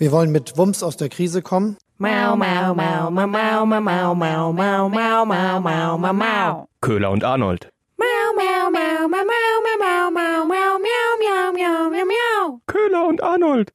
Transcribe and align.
Wir 0.00 0.12
wollen 0.12 0.32
mit 0.32 0.56
Wumms 0.56 0.82
aus 0.82 0.96
der 0.96 1.10
Krise 1.10 1.42
kommen. 1.42 1.76
Mau, 1.98 2.34
mau, 2.34 2.74
mau, 2.74 3.10
mau, 3.10 3.26
mau, 3.26 3.66
mau, 3.66 4.14
mau, 4.14 4.14
mau, 4.14 4.52
mau, 4.54 4.88
mau, 4.88 5.26
mau, 5.26 5.60
mau, 5.60 5.98
mau, 5.98 6.12
mau. 6.14 6.68
Köhler 6.80 7.10
und 7.10 7.22
Arnold. 7.22 7.68
Mau, 7.98 8.06
mau, 8.34 8.70
mau, 8.70 9.08
mau, 9.10 9.24
mau, 9.26 9.60
mau, 9.62 9.78
mau, 9.78 10.10
mau, 10.10 10.46
mau, 10.46 10.78
miau, 10.78 11.18
miau, 11.20 11.52
miau, 11.52 11.90
miau, 11.90 12.06
miau. 12.06 12.60
Köhler 12.66 13.08
und 13.08 13.22
Arnold. 13.22 13.72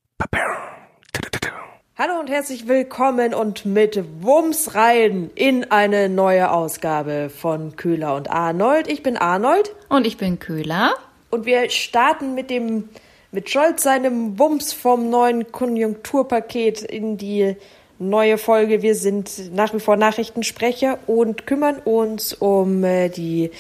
Hallo 1.96 2.20
und 2.20 2.32
herzlich 2.32 2.68
willkommen 2.68 3.36
und 3.36 3.64
mit 3.68 4.04
Wumms 4.21 4.73
rein 4.73 5.30
in 5.36 5.70
eine 5.70 6.10
neue 6.10 6.50
Ausgabe 6.50 7.30
von 7.30 7.76
Köhler 7.76 8.16
und 8.16 8.32
Arnold. 8.32 8.88
Ich 8.88 9.04
bin 9.04 9.16
Arnold 9.16 9.76
Und 9.89 10.07
ich 10.07 10.18
bin 10.18 10.39
Köhler. 10.39 10.96
und 11.30 11.46
wir 11.46 11.70
starten 11.70 12.34
mit 12.34 12.50
dem 12.50 12.89
mit 13.36 13.49
Scholz 13.49 13.83
seinem 13.83 14.39
Wumms 14.39 14.71
vom 14.71 15.09
neuen 15.09 15.51
Konjunkturpaket 15.51 16.81
in 16.81 17.18
die 17.18 17.57
neue 18.00 18.37
Folge. 18.37 18.82
Wir 18.82 18.96
sind 18.96 19.54
nach 19.54 19.73
wie 19.73 19.82
vor 19.82 19.97
Nachrichtensprecher 19.97 21.00
und 21.05 21.46
kümmern 21.46 21.79
uns 21.79 22.33
um 22.33 22.86
äh, 22.86 23.10
die 23.10 23.51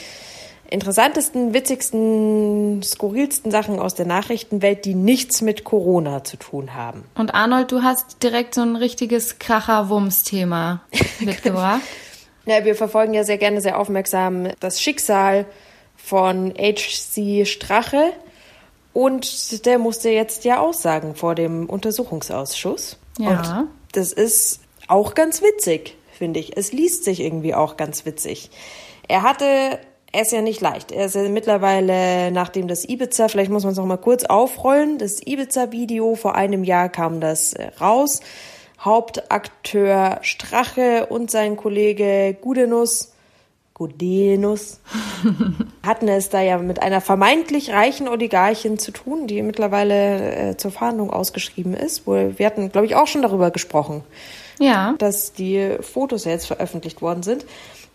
interessantesten, 0.69 1.53
witzigsten, 1.53 2.83
skurrilsten 2.83 3.51
Sachen 3.51 3.77
aus 3.79 3.95
der 3.95 4.05
Nachrichtenwelt, 4.05 4.85
die 4.85 4.95
nichts 4.95 5.41
mit 5.41 5.65
Corona 5.65 6.23
zu 6.23 6.37
tun 6.37 6.73
haben. 6.73 7.03
Und 7.15 7.35
Arnold, 7.35 7.69
du 7.73 7.83
hast 7.83 8.23
direkt 8.23 8.55
so 8.55 8.61
ein 8.61 8.77
richtiges 8.77 9.39
Kracher-Wumms-Thema 9.39 10.83
mitgebracht. 11.19 11.81
Ja, 12.45 12.63
wir 12.63 12.75
verfolgen 12.75 13.13
ja 13.13 13.25
sehr 13.25 13.37
gerne, 13.37 13.59
sehr 13.59 13.77
aufmerksam 13.77 14.47
das 14.61 14.81
Schicksal 14.81 15.45
von 15.97 16.53
H.C. 16.57 17.45
Strache. 17.45 18.13
Und 18.95 19.65
der 19.65 19.77
musste 19.77 20.09
jetzt 20.09 20.45
ja 20.45 20.61
aussagen 20.61 21.15
vor 21.15 21.35
dem 21.35 21.69
Untersuchungsausschuss. 21.69 22.97
Ja. 23.19 23.59
Und 23.59 23.69
das 23.91 24.13
ist 24.13 24.61
auch 24.87 25.15
ganz 25.15 25.41
witzig, 25.41 25.97
finde 26.13 26.39
ich. 26.39 26.55
Es 26.55 26.71
liest 26.71 27.03
sich 27.03 27.19
irgendwie 27.19 27.53
auch 27.53 27.75
ganz 27.75 28.05
witzig. 28.05 28.49
Er 29.09 29.23
hatte, 29.23 29.79
er 30.13 30.21
ist 30.21 30.31
ja 30.31 30.41
nicht 30.41 30.61
leicht. 30.61 30.93
Er 30.93 31.07
ist 31.07 31.15
ja 31.15 31.27
mittlerweile, 31.27 32.31
nachdem 32.31 32.69
das 32.69 32.87
Ibiza, 32.87 33.27
vielleicht 33.27 33.51
muss 33.51 33.63
man 33.63 33.73
es 33.73 33.77
noch 33.77 33.85
mal 33.85 33.97
kurz 33.97 34.23
aufrollen, 34.23 34.97
das 34.97 35.19
Ibiza-Video 35.21 36.15
vor 36.15 36.35
einem 36.35 36.63
Jahr 36.63 36.87
kam 36.87 37.19
das 37.19 37.51
äh, 37.51 37.71
raus. 37.81 38.21
Hauptakteur 38.79 40.19
Strache 40.21 41.07
und 41.07 41.29
sein 41.29 41.57
Kollege 41.57 42.37
Gudenus, 42.39 43.11
Gudenus, 43.75 44.79
hatten 45.85 46.07
es 46.07 46.29
da 46.29 46.41
ja 46.41 46.57
mit 46.57 46.81
einer 46.81 47.01
vermeintlich 47.01 47.71
reichen 47.71 48.07
Oligarchin 48.07 48.79
zu 48.79 48.91
tun, 48.91 49.27
die 49.27 49.41
mittlerweile 49.41 50.31
äh, 50.51 50.57
zur 50.57 50.71
Fahndung 50.71 51.11
ausgeschrieben 51.11 51.73
ist. 51.73 52.07
Wohl, 52.07 52.33
wir 52.37 52.45
hatten, 52.45 52.71
glaube 52.71 52.87
ich, 52.87 52.95
auch 52.95 53.05
schon 53.07 53.21
darüber 53.21 53.51
gesprochen, 53.51 54.01
Ja. 54.59 54.95
dass 54.97 55.33
die 55.33 55.75
Fotos 55.81 56.23
ja 56.23 56.31
jetzt 56.31 56.47
veröffentlicht 56.47 57.01
worden 57.01 57.21
sind. 57.21 57.45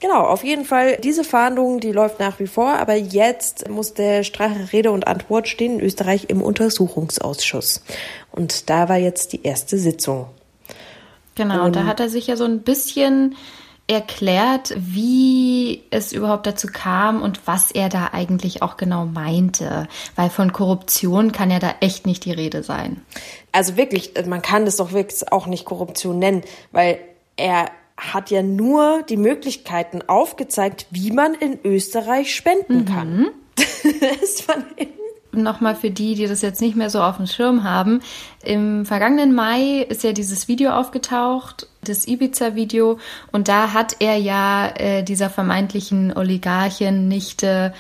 Genau, 0.01 0.21
auf 0.27 0.45
jeden 0.45 0.67
Fall, 0.67 0.99
diese 0.99 1.25
Fahndung, 1.25 1.81
die 1.81 1.93
läuft 1.93 2.21
nach 2.21 2.39
wie 2.41 2.47
vor, 2.47 2.69
aber 2.75 2.95
jetzt 2.95 3.71
muss 3.71 3.95
der 3.95 4.23
Strache 4.23 4.73
Rede 4.73 4.91
und 4.91 5.07
Antwort 5.07 5.49
stehen 5.49 5.79
in 5.79 5.81
Österreich 5.81 6.27
im 6.29 6.43
Untersuchungsausschuss. 6.43 7.83
Und 8.33 8.69
da 8.69 8.91
war 8.91 8.97
jetzt 8.99 9.33
die 9.33 9.43
erste 9.45 9.79
Sitzung. 9.79 10.27
Genau, 11.37 11.65
und 11.65 11.75
da 11.77 11.85
hat 11.85 12.01
er 12.01 12.11
sich 12.11 12.27
ja 12.27 12.37
so 12.37 12.45
ein 12.45 12.61
bisschen 12.61 13.35
erklärt, 13.87 14.75
wie 14.77 15.83
es 15.91 16.13
überhaupt 16.13 16.47
dazu 16.47 16.69
kam 16.69 17.23
und 17.23 17.41
was 17.47 17.71
er 17.71 17.89
da 17.89 18.11
eigentlich 18.13 18.63
auch 18.63 18.77
genau 18.77 19.05
meinte. 19.05 19.89
Weil 20.15 20.31
von 20.31 20.53
Korruption 20.53 21.33
kann 21.33 21.51
ja 21.51 21.59
da 21.59 21.75
echt 21.81 22.07
nicht 22.07 22.25
die 22.25 22.33
Rede 22.33 22.63
sein. 22.63 23.01
Also 23.53 23.77
wirklich, 23.77 24.13
man 24.27 24.43
kann 24.43 24.65
das 24.65 24.77
doch 24.77 24.93
wirklich 24.93 25.33
auch 25.33 25.47
nicht 25.47 25.65
Korruption 25.65 26.19
nennen, 26.19 26.43
weil 26.71 26.99
er 27.37 27.71
hat 27.97 28.31
ja 28.31 28.43
nur 28.43 29.03
die 29.09 29.17
Möglichkeiten 29.17 30.03
aufgezeigt, 30.07 30.87
wie 30.91 31.11
man 31.11 31.35
in 31.35 31.59
Österreich 31.65 32.35
spenden 32.35 32.85
kann. 32.85 33.31
Das 34.21 34.43
fand 34.43 34.67
ich 34.77 34.89
Nochmal 35.33 35.77
für 35.77 35.91
die, 35.91 36.15
die 36.15 36.27
das 36.27 36.43
jetzt 36.43 36.61
nicht 36.61 36.77
mehr 36.77 36.91
so 36.91 37.03
auf 37.03 37.17
dem 37.17 37.27
Schirm 37.27 37.63
haben. 37.65 38.03
Im 38.43 38.85
vergangenen 38.85 39.35
Mai 39.35 39.87
ist 39.89 40.03
ja 40.03 40.13
dieses 40.13 40.49
Video 40.49 40.73
aufgetaucht, 40.73 41.69
das 41.83 42.09
Ibiza-Video. 42.09 42.99
Und 43.31 43.49
da 43.49 43.73
hat 43.73 43.97
er 44.01 44.17
ja 44.17 44.69
äh, 44.77 45.03
dieser 45.03 45.31
vermeintlichen 45.31 46.17
Oligarchin 46.17 47.09
nicht 47.09 47.43
äh, 47.43 47.71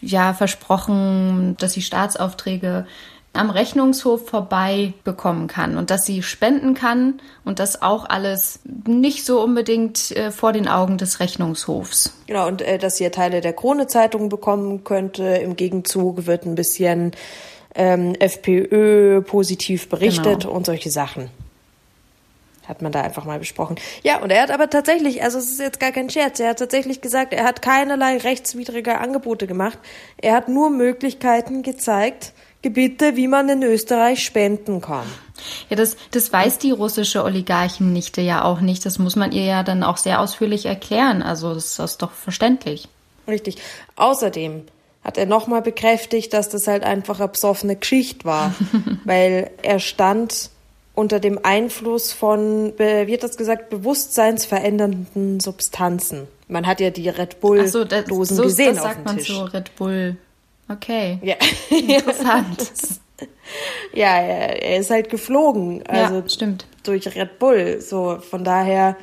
ja, 0.00 0.34
versprochen, 0.34 1.56
dass 1.58 1.72
sie 1.72 1.82
Staatsaufträge 1.82 2.86
am 3.34 3.48
Rechnungshof 3.48 4.28
vorbei 4.28 4.92
bekommen 5.04 5.46
kann 5.46 5.78
und 5.78 5.90
dass 5.90 6.04
sie 6.04 6.22
spenden 6.22 6.74
kann 6.74 7.20
und 7.44 7.60
das 7.60 7.80
auch 7.80 8.04
alles 8.08 8.60
nicht 8.86 9.24
so 9.24 9.40
unbedingt 9.42 10.10
äh, 10.10 10.30
vor 10.30 10.52
den 10.52 10.68
Augen 10.68 10.98
des 10.98 11.18
Rechnungshofs. 11.18 12.12
Genau, 12.26 12.46
und 12.46 12.60
äh, 12.60 12.76
dass 12.76 13.00
ihr 13.00 13.10
Teile 13.10 13.40
der 13.40 13.54
Krone-Zeitung 13.54 14.28
bekommen 14.28 14.84
könnte. 14.84 15.24
Im 15.24 15.56
Gegenzug 15.56 16.26
wird 16.26 16.44
ein 16.44 16.54
bisschen 16.54 17.12
ähm, 17.74 18.14
FPÖ 18.16 19.22
positiv 19.22 19.88
berichtet 19.88 20.42
Genau. 20.42 20.54
und 20.54 20.66
solche 20.66 20.90
Sachen. 20.90 21.30
Hat 22.68 22.82
man 22.82 22.92
da 22.92 23.00
einfach 23.00 23.24
mal 23.24 23.38
besprochen. 23.38 23.76
Ja, 24.02 24.20
und 24.20 24.30
er 24.30 24.42
hat 24.42 24.50
aber 24.50 24.68
tatsächlich, 24.70 25.22
also 25.22 25.38
es 25.38 25.50
ist 25.52 25.60
jetzt 25.60 25.80
gar 25.80 25.90
kein 25.90 26.10
Scherz, 26.10 26.38
er 26.38 26.50
hat 26.50 26.58
tatsächlich 26.58 27.00
gesagt, 27.00 27.32
er 27.32 27.44
hat 27.44 27.60
keinerlei 27.62 28.18
rechtswidrige 28.18 28.98
Angebote 28.98 29.46
gemacht. 29.46 29.78
Er 30.18 30.34
hat 30.34 30.48
nur 30.48 30.70
Möglichkeiten 30.70 31.62
gezeigt, 31.62 32.32
Gebiete, 32.62 33.16
wie 33.16 33.28
man 33.28 33.48
in 33.48 33.62
Österreich 33.62 34.24
spenden 34.24 34.80
kann. 34.80 35.06
Ja, 35.68 35.76
das, 35.76 35.96
das 36.12 36.32
weiß 36.32 36.58
die 36.58 36.70
russische 36.70 37.24
Oligarchennichte 37.24 38.20
ja 38.20 38.44
auch 38.44 38.60
nicht. 38.60 38.86
Das 38.86 38.98
muss 38.98 39.16
man 39.16 39.32
ihr 39.32 39.44
ja 39.44 39.62
dann 39.62 39.82
auch 39.82 39.96
sehr 39.96 40.20
ausführlich 40.20 40.66
erklären. 40.66 41.22
Also 41.22 41.54
das 41.54 41.78
ist 41.78 42.02
doch 42.02 42.12
verständlich. 42.12 42.88
Richtig. 43.26 43.56
Außerdem 43.96 44.62
hat 45.02 45.18
er 45.18 45.26
nochmal 45.26 45.62
bekräftigt, 45.62 46.32
dass 46.32 46.48
das 46.48 46.66
halt 46.68 46.84
einfach 46.84 47.18
eine 47.18 47.28
besoffene 47.28 47.76
Geschichte 47.76 48.24
war, 48.24 48.54
weil 49.04 49.50
er 49.62 49.80
stand 49.80 50.50
unter 50.94 51.20
dem 51.20 51.40
Einfluss 51.42 52.12
von, 52.12 52.74
wie 52.78 53.12
hat 53.12 53.22
das 53.22 53.36
gesagt, 53.36 53.70
bewusstseinsverändernden 53.70 55.40
Substanzen. 55.40 56.28
Man 56.48 56.66
hat 56.66 56.80
ja 56.80 56.90
die 56.90 57.08
Red 57.08 57.32
so, 57.32 57.38
Bull-Dosen 57.40 57.88
das, 57.88 58.36
so, 58.36 58.42
gesehen 58.42 58.76
das 58.76 58.78
auf 58.78 58.84
sagt 58.84 58.98
dem 58.98 59.04
man 59.04 59.16
Tisch. 59.16 59.28
so, 59.28 59.44
Red 59.44 59.74
Bull. 59.76 60.16
Okay, 60.76 61.18
Ja. 61.22 61.34
interessant. 61.70 62.70
ja, 63.94 64.16
er, 64.16 64.62
er 64.62 64.78
ist 64.78 64.90
halt 64.90 65.08
geflogen. 65.10 65.82
Also 65.86 66.14
ja, 66.16 66.28
stimmt. 66.28 66.66
durch 66.82 67.14
Red 67.14 67.38
Bull. 67.38 67.80
So, 67.80 68.18
von 68.20 68.44
daher, 68.44 68.96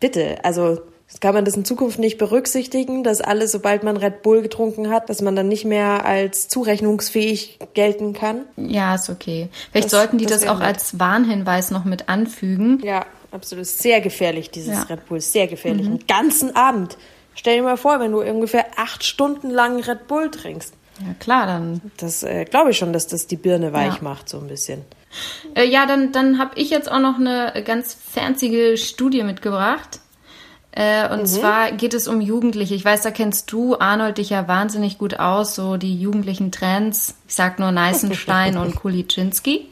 bitte, 0.00 0.38
also 0.44 0.80
kann 1.20 1.34
man 1.34 1.44
das 1.44 1.54
in 1.56 1.64
Zukunft 1.64 1.98
nicht 2.00 2.18
berücksichtigen, 2.18 3.04
dass 3.04 3.20
alles, 3.20 3.52
sobald 3.52 3.84
man 3.84 3.96
Red 3.96 4.22
Bull 4.22 4.42
getrunken 4.42 4.90
hat, 4.90 5.08
dass 5.08 5.22
man 5.22 5.36
dann 5.36 5.46
nicht 5.46 5.64
mehr 5.64 6.04
als 6.04 6.48
zurechnungsfähig 6.48 7.58
gelten 7.74 8.14
kann? 8.14 8.46
Ja, 8.56 8.96
ist 8.96 9.10
okay. 9.10 9.48
Vielleicht 9.70 9.84
Das- 9.86 9.92
sollten 9.92 10.18
die 10.18 10.26
das 10.26 10.40
das, 10.40 10.50
auch 10.50 10.60
als 10.60 10.98
Warnhinweis 10.98 11.70
noch 11.70 11.84
mit 11.84 12.08
anfügen. 12.08 12.80
Ja, 12.82 13.06
absolut. 13.30 13.66
Sehr 13.66 14.00
gefährlich, 14.00 14.50
dieses 14.50 14.74
Ja. 14.74 14.82
Red 14.84 15.06
Bull. 15.06 15.20
Sehr 15.20 15.46
gefährlich. 15.46 15.86
Einen 15.86 16.04
ganzen 16.08 16.56
Abend. 16.56 16.96
Stell 17.36 17.56
dir 17.58 17.62
mal 17.62 17.76
vor, 17.76 18.00
wenn 18.00 18.10
du 18.12 18.22
ungefähr 18.22 18.66
acht 18.76 19.04
Stunden 19.04 19.50
lang 19.50 19.80
Red 19.82 20.08
Bull 20.08 20.30
trinkst. 20.32 20.74
Ja, 21.00 21.14
klar, 21.18 21.46
dann. 21.46 21.80
Das 21.96 22.22
äh, 22.22 22.44
glaube 22.44 22.70
ich 22.70 22.78
schon, 22.78 22.92
dass 22.92 23.06
das 23.06 23.26
die 23.26 23.36
Birne 23.36 23.72
weich 23.72 23.96
Ja. 23.96 24.02
macht, 24.02 24.28
so 24.28 24.38
ein 24.38 24.46
bisschen. 24.48 24.82
Äh, 25.54 25.64
ja, 25.64 25.86
dann, 25.86 26.12
dann 26.12 26.38
habe 26.38 26.52
ich 26.56 26.70
jetzt 26.70 26.90
auch 26.90 27.00
noch 27.00 27.16
eine 27.18 27.62
ganz 27.64 27.94
fanzige 27.94 28.76
Studie 28.76 29.22
mitgebracht. 29.22 30.00
Äh, 30.72 31.08
und 31.12 31.26
zwar 31.26 31.70
geht 31.70 31.94
es 31.94 32.08
um 32.08 32.20
Jugendliche. 32.20 32.74
Ich 32.74 32.84
weiß, 32.84 33.02
da 33.02 33.12
kennst 33.12 33.52
du, 33.52 33.78
Arnold, 33.78 34.18
dich 34.18 34.30
ja 34.30 34.48
wahnsinnig 34.48 34.98
gut 34.98 35.20
aus, 35.20 35.54
so 35.54 35.76
die 35.76 36.00
jugendlichen 36.00 36.50
Trends. 36.50 37.14
Ich 37.28 37.34
sag 37.36 37.60
nur 37.60 37.70
Neißenstein 37.70 38.56
und 38.58 38.74
Kuliczynski. 38.74 39.68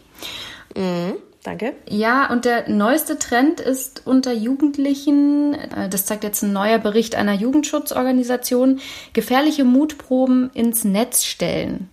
Danke. 1.43 1.75
Ja, 1.89 2.31
und 2.31 2.45
der 2.45 2.69
neueste 2.69 3.19
Trend 3.19 3.59
ist 3.59 4.03
unter 4.05 4.33
Jugendlichen, 4.33 5.55
äh, 5.55 5.89
das 5.89 6.07
zeigt 6.07 6.23
jetzt 6.23 6.43
ein 6.43 6.53
neuer 6.53 6.79
Bericht 6.79 7.17
einer 7.17 7.35
Jugendschutzorganisation, 7.35 8.81
gefährliche 9.13 9.65
Mutproben 9.65 10.51
ins 10.55 10.85
Netz 10.85 11.25
stellen. 11.25 11.89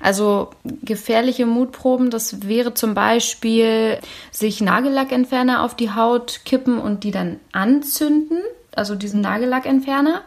Also 0.00 0.50
gefährliche 0.64 1.46
Mutproben, 1.46 2.10
das 2.10 2.46
wäre 2.46 2.74
zum 2.74 2.94
Beispiel 2.94 3.98
sich 4.30 4.60
Nagellackentferner 4.60 5.64
auf 5.64 5.74
die 5.74 5.90
Haut 5.90 6.42
kippen 6.44 6.78
und 6.78 7.02
die 7.02 7.10
dann 7.10 7.40
anzünden, 7.50 8.38
also 8.74 8.94
diesen 8.94 9.20
Nagellackentferner. 9.20 10.22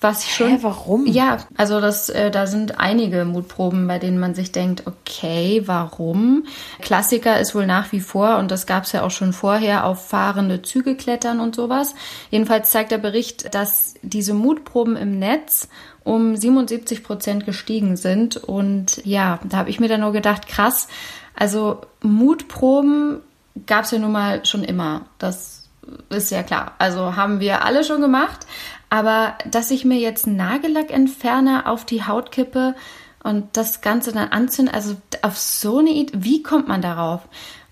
Was 0.00 0.24
ich 0.24 0.34
schon. 0.34 0.50
Hä, 0.50 0.58
warum? 0.62 1.06
Ja, 1.06 1.38
also 1.56 1.80
das, 1.80 2.08
äh, 2.08 2.30
da 2.30 2.46
sind 2.46 2.78
einige 2.78 3.24
Mutproben, 3.24 3.88
bei 3.88 3.98
denen 3.98 4.20
man 4.20 4.34
sich 4.34 4.52
denkt, 4.52 4.84
okay, 4.86 5.62
warum? 5.66 6.44
Klassiker 6.80 7.40
ist 7.40 7.54
wohl 7.54 7.66
nach 7.66 7.90
wie 7.90 8.00
vor, 8.00 8.38
und 8.38 8.52
das 8.52 8.66
gab 8.66 8.84
es 8.84 8.92
ja 8.92 9.02
auch 9.02 9.10
schon 9.10 9.32
vorher, 9.32 9.84
auf 9.84 10.06
fahrende 10.06 10.62
Züge 10.62 10.94
klettern 10.94 11.40
und 11.40 11.56
sowas. 11.56 11.94
Jedenfalls 12.30 12.70
zeigt 12.70 12.92
der 12.92 12.98
Bericht, 12.98 13.54
dass 13.54 13.94
diese 14.02 14.34
Mutproben 14.34 14.96
im 14.96 15.18
Netz 15.18 15.68
um 16.04 16.36
77 16.36 17.02
Prozent 17.02 17.44
gestiegen 17.44 17.96
sind. 17.96 18.36
Und 18.36 19.04
ja, 19.04 19.40
da 19.44 19.58
habe 19.58 19.70
ich 19.70 19.80
mir 19.80 19.88
dann 19.88 20.00
nur 20.00 20.12
gedacht, 20.12 20.46
krass, 20.46 20.86
also 21.34 21.80
Mutproben 22.02 23.20
gab 23.66 23.84
es 23.84 23.90
ja 23.90 23.98
nun 23.98 24.12
mal 24.12 24.44
schon 24.44 24.62
immer. 24.62 25.02
Das 25.18 25.68
ist 26.10 26.30
ja 26.30 26.42
klar. 26.42 26.72
Also 26.78 27.16
haben 27.16 27.40
wir 27.40 27.64
alle 27.64 27.84
schon 27.84 28.00
gemacht. 28.00 28.46
Aber 28.90 29.36
dass 29.50 29.70
ich 29.70 29.84
mir 29.84 29.98
jetzt 29.98 30.26
Nagellackentferner 30.26 31.66
auf 31.66 31.84
die 31.84 32.04
Haut 32.04 32.32
kippe 32.32 32.74
und 33.22 33.48
das 33.56 33.80
Ganze 33.80 34.12
dann 34.12 34.28
anzünde, 34.28 34.72
also 34.72 34.96
auf 35.22 35.38
so 35.38 35.78
eine 35.78 35.90
Idee, 35.90 36.12
wie 36.16 36.42
kommt 36.42 36.68
man 36.68 36.80
darauf? 36.80 37.22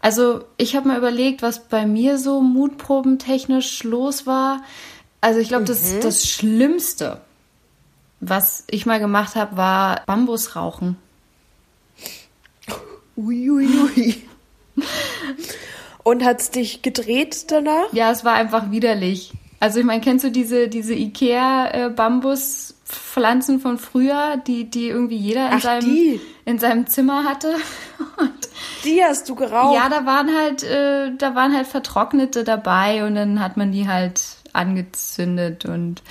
Also 0.01 0.45
ich 0.57 0.77
habe 0.77 0.89
mal 0.89 0.99
überlegt, 0.99 1.43
was 1.43 1.69
bei 1.69 1.87
mir 1.87 2.19
so 2.19 2.41
mutprobentechnisch 2.41 3.83
los 3.83 4.27
war. 4.27 4.63
Also 5.21 5.41
ich 5.41 5.49
glaube, 5.49 5.63
mhm. 5.63 5.69
das, 5.69 5.99
das 6.01 6.29
Schlimmste, 6.29 7.21
was 8.21 8.65
ich 8.71 8.87
mal 8.87 9.01
gemacht 9.01 9.35
habe, 9.37 9.57
war 9.57 10.03
Bambusrauchen. 10.07 10.97
Uiuiui. 13.17 13.67
Ui, 13.67 14.23
ui. 14.77 14.85
Und 16.03 16.25
hat's 16.25 16.51
dich 16.51 16.83
gedreht 16.83 17.51
danach? 17.51 17.93
Ja, 17.93 18.13
es 18.13 18.25
war 18.25 18.35
einfach 18.35 18.71
widerlich. 18.71 19.33
Also 19.61 19.79
ich 19.81 19.87
meine, 19.87 20.03
kennst 20.03 20.25
du 20.25 20.31
diese, 20.31 20.69
diese 20.69 20.95
Ikea-Bambuspflanzen 20.95 23.61
von 23.61 23.79
früher, 23.79 24.37
die, 24.47 24.69
die 24.69 24.89
irgendwie 24.89 25.17
jeder 25.17 25.47
in, 25.49 25.55
Ach, 25.55 25.63
seinem, 25.63 26.21
in 26.45 26.59
seinem 26.59 26.87
Zimmer 26.87 27.25
hatte? 27.25 27.55
Und 28.19 28.49
die 28.85 29.03
hast 29.03 29.27
du 29.29 29.35
geraucht? 29.35 29.75
Ja, 29.75 29.89
da 29.89 30.05
waren 30.05 30.37
halt, 30.37 30.63
äh, 30.63 31.17
da 31.17 31.35
waren 31.35 31.57
halt 31.57 31.67
Vertrocknete 31.67 32.45
dabei 32.45 33.07
und 33.07 33.15
dann 33.15 33.41
hat 33.41 33.57
man 33.57 33.73
die 33.73 33.89
halt 33.89 34.21
angezündet 34.53 35.65
und 35.65 36.03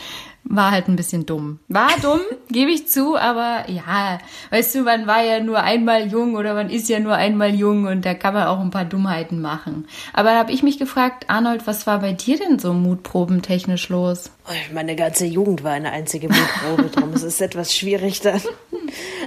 war 0.47 0.71
halt 0.71 0.87
ein 0.87 0.95
bisschen 0.95 1.25
dumm. 1.25 1.59
War 1.67 1.89
dumm, 2.01 2.21
gebe 2.49 2.71
ich 2.71 2.87
zu, 2.87 3.17
aber 3.17 3.65
ja, 3.67 4.19
weißt 4.51 4.75
du, 4.75 4.81
man 4.83 5.07
war 5.07 5.23
ja 5.23 5.39
nur 5.39 5.61
einmal 5.61 6.07
jung 6.07 6.35
oder 6.35 6.53
man 6.53 6.69
ist 6.69 6.87
ja 6.87 6.99
nur 6.99 7.15
einmal 7.15 7.53
jung 7.53 7.85
und 7.87 8.05
da 8.05 8.13
kann 8.13 8.33
man 8.33 8.47
auch 8.47 8.59
ein 8.59 8.71
paar 8.71 8.85
Dummheiten 8.85 9.41
machen. 9.41 9.87
Aber 10.13 10.29
da 10.29 10.37
habe 10.37 10.51
ich 10.51 10.63
mich 10.63 10.77
gefragt, 10.77 11.25
Arnold, 11.27 11.67
was 11.67 11.87
war 11.87 11.99
bei 11.99 12.13
dir 12.13 12.37
denn 12.37 12.59
so 12.59 12.73
mutprobentechnisch 12.73 13.89
los? 13.89 14.31
Meine 14.73 14.95
ganze 14.95 15.25
Jugend 15.25 15.63
war 15.63 15.71
eine 15.71 15.91
einzige 15.91 16.29
Mutprobe, 16.29 16.89
drum 16.89 17.13
es 17.13 17.23
ist 17.23 17.41
etwas 17.41 17.75
schwierig 17.75 18.21
dann 18.21 18.41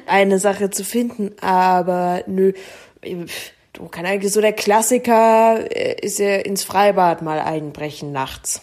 eine 0.07 0.39
Sache 0.39 0.71
zu 0.71 0.85
finden, 0.85 1.33
aber 1.41 2.23
nö, 2.27 2.53
du 3.73 3.89
kann 3.89 4.07
eigentlich 4.07 4.33
so 4.33 4.41
der 4.41 4.53
Klassiker 4.53 5.59
äh, 5.71 5.97
ist 6.01 6.19
ja 6.19 6.37
ins 6.37 6.65
Freibad 6.65 7.23
mal 7.23 7.41
einbrechen 7.41 8.13
nachts. 8.13 8.63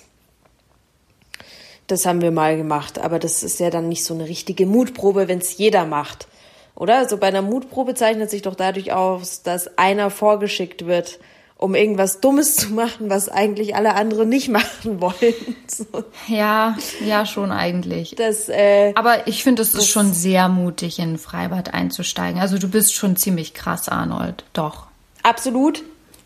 Das 1.88 2.06
haben 2.06 2.22
wir 2.22 2.32
mal 2.32 2.58
gemacht, 2.58 3.00
aber 3.00 3.20
das 3.20 3.44
ist 3.44 3.60
ja 3.60 3.70
dann 3.70 3.90
nicht 3.90 4.04
so 4.04 4.14
eine 4.14 4.28
richtige 4.28 4.66
Mutprobe, 4.66 5.28
wenn 5.28 5.40
es 5.40 5.58
jeder 5.58 5.86
macht. 5.86 6.28
Oder? 6.76 6.96
So 6.96 7.00
also 7.00 7.18
bei 7.18 7.28
einer 7.28 7.42
Mutprobe 7.42 7.94
zeichnet 7.94 8.30
sich 8.30 8.42
doch 8.42 8.56
dadurch 8.56 8.92
aus, 8.92 9.44
dass 9.44 9.78
einer 9.78 10.10
vorgeschickt 10.10 10.86
wird, 10.86 11.20
um 11.58 11.74
irgendwas 11.74 12.20
Dummes 12.20 12.56
zu 12.56 12.74
machen, 12.74 13.10
was 13.10 13.30
eigentlich 13.30 13.76
alle 13.76 13.96
anderen 13.96 14.30
nicht 14.30 14.50
machen 14.50 15.00
wollen. 15.00 15.34
So. 15.68 15.86
Ja, 16.28 16.78
ja, 17.06 17.26
schon 17.26 17.52
eigentlich. 17.52 18.16
Das, 18.18 18.50
äh, 18.50 18.92
Aber 18.96 19.28
ich 19.28 19.44
finde, 19.44 19.62
es 19.62 19.74
ist 19.74 19.88
schon 19.88 20.14
sehr 20.14 20.50
mutig, 20.50 21.00
in 21.00 21.14
ein 21.14 21.18
Freibad 21.18 21.74
einzusteigen. 21.74 22.42
Also 22.42 22.58
du 22.58 22.68
bist 22.68 22.94
schon 22.94 23.16
ziemlich 23.16 23.54
krass, 23.54 23.88
Arnold. 23.88 24.44
Doch. 24.54 24.88
Absolut. 25.24 25.84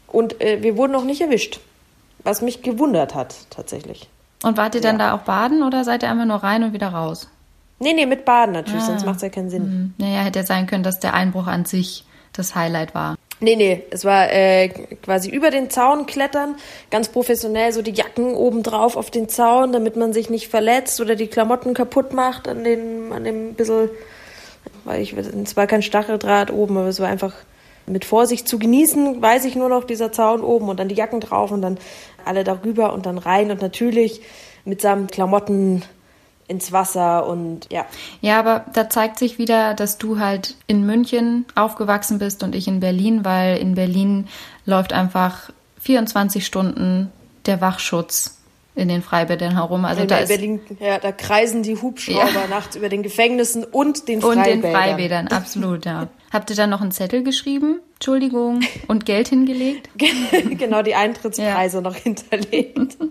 Und 0.07 0.41
äh, 0.41 0.63
wir 0.63 0.77
wurden 0.77 0.91
noch 0.91 1.03
nicht 1.03 1.21
erwischt. 1.21 1.59
Was 2.23 2.41
mich 2.41 2.63
gewundert 2.63 3.13
hat, 3.15 3.35
tatsächlich. 3.49 4.09
Und 4.43 4.57
wart 4.57 4.75
ihr 4.75 4.81
dann 4.81 4.97
da 4.97 5.13
auch 5.13 5.21
baden 5.21 5.63
oder 5.63 5.83
seid 5.83 6.03
ihr 6.03 6.09
einfach 6.09 6.25
nur 6.25 6.37
rein 6.37 6.63
und 6.63 6.73
wieder 6.73 6.89
raus? 6.89 7.27
Nee, 7.79 7.93
nee, 7.93 8.05
mit 8.05 8.25
Baden 8.25 8.53
natürlich, 8.53 8.83
ah. 8.83 8.87
sonst 8.87 9.05
macht 9.05 9.17
es 9.17 9.21
ja 9.21 9.29
keinen 9.29 9.49
Sinn. 9.49 9.63
Mhm. 9.63 9.93
Naja, 9.97 10.21
hätte 10.21 10.39
ja 10.39 10.45
sein 10.45 10.67
können, 10.67 10.83
dass 10.83 10.99
der 10.99 11.13
Einbruch 11.13 11.47
an 11.47 11.65
sich 11.65 12.03
das 12.33 12.55
Highlight 12.55 12.93
war. 12.93 13.15
Nee, 13.41 13.55
nee, 13.55 13.83
es 13.89 14.03
war 14.03 14.29
äh, 14.33 14.67
quasi 15.01 15.29
über 15.29 15.49
den 15.49 15.69
Zaun 15.69 16.05
klettern, 16.05 16.55
ganz 16.91 17.07
professionell 17.07 17.71
so 17.71 17.81
die 17.81 17.93
Jacken 17.93 18.33
oben 18.33 18.63
drauf 18.63 18.97
auf 18.97 19.11
den 19.11 19.29
Zaun, 19.29 19.71
damit 19.71 19.95
man 19.95 20.11
sich 20.11 20.29
nicht 20.29 20.49
verletzt 20.49 20.99
oder 20.99 21.15
die 21.15 21.27
Klamotten 21.27 21.73
kaputt 21.73 22.13
macht 22.13 22.49
an 22.49 22.65
den, 22.65 23.13
an 23.13 23.23
dem 23.23 23.53
bisschen, 23.53 23.89
weil 24.83 25.01
ich, 25.01 25.13
es 25.13 25.55
war 25.55 25.67
kein 25.67 25.81
Stacheldraht 25.81 26.51
oben, 26.51 26.77
aber 26.77 26.87
es 26.87 26.99
war 26.99 27.07
einfach 27.07 27.33
mit 27.89 28.05
Vorsicht 28.05 28.47
zu 28.47 28.59
genießen, 28.59 29.21
weiß 29.21 29.45
ich 29.45 29.55
nur 29.55 29.69
noch, 29.69 29.83
dieser 29.83 30.11
Zaun 30.11 30.41
oben 30.41 30.69
und 30.69 30.79
dann 30.79 30.87
die 30.87 30.95
Jacken 30.95 31.19
drauf 31.19 31.51
und 31.51 31.61
dann 31.61 31.77
alle 32.25 32.43
darüber 32.43 32.93
und 32.93 33.05
dann 33.05 33.17
rein 33.17 33.51
und 33.51 33.61
natürlich 33.61 34.21
mitsamt 34.65 35.11
Klamotten 35.11 35.83
ins 36.47 36.71
Wasser 36.71 37.27
und 37.27 37.67
ja. 37.71 37.85
Ja, 38.21 38.39
aber 38.39 38.65
da 38.73 38.89
zeigt 38.89 39.19
sich 39.19 39.37
wieder, 39.37 39.75
dass 39.75 39.97
du 39.97 40.19
halt 40.19 40.55
in 40.67 40.85
München 40.85 41.45
aufgewachsen 41.55 42.17
bist 42.17 42.43
und 42.43 42.55
ich 42.55 42.67
in 42.67 42.79
Berlin, 42.79 43.23
weil 43.23 43.57
in 43.57 43.75
Berlin 43.75 44.27
läuft 44.65 44.91
einfach 44.91 45.51
24 45.79 46.45
Stunden 46.45 47.11
der 47.45 47.61
Wachschutz 47.61 48.39
in 48.75 48.87
den 48.87 49.01
Freibädern 49.03 49.53
herum. 49.53 49.85
Also 49.85 50.01
in 50.01 50.07
da 50.07 50.23
Berlin, 50.25 50.59
ja, 50.79 50.97
da 50.97 51.11
kreisen 51.11 51.63
die 51.63 51.77
Hubschrauber 51.77 52.41
ja. 52.41 52.47
nachts 52.49 52.75
über 52.75 52.89
den 52.89 53.03
Gefängnissen 53.03 53.63
und 53.63 54.07
den 54.07 54.21
Freibädern. 54.21 54.55
Und 54.55 54.63
den 54.63 54.71
Freibädern, 54.71 55.27
absolut, 55.27 55.85
ja. 55.85 56.07
Habt 56.31 56.49
ihr 56.49 56.55
dann 56.55 56.69
noch 56.69 56.81
einen 56.81 56.91
Zettel 56.91 57.23
geschrieben? 57.23 57.79
Entschuldigung. 57.95 58.61
Und 58.87 59.05
Geld 59.05 59.29
hingelegt? 59.29 59.89
genau, 60.57 60.83
die 60.83 60.95
Eintrittspreise 60.95 61.77
ja. 61.77 61.81
noch 61.81 61.95
hinterlegt. 61.95 62.97